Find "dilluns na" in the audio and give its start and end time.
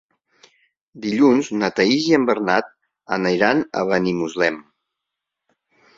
1.03-1.69